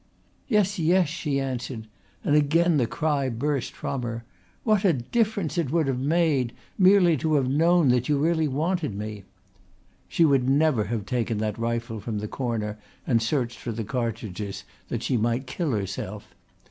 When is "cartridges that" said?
13.83-15.03